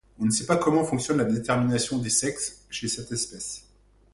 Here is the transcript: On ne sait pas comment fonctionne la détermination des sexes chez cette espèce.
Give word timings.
On 0.19 0.25
ne 0.25 0.31
sait 0.31 0.47
pas 0.47 0.57
comment 0.57 0.83
fonctionne 0.83 1.17
la 1.17 1.25
détermination 1.25 1.99
des 1.99 2.09
sexes 2.09 2.65
chez 2.71 2.87
cette 2.87 3.11
espèce. 3.11 3.67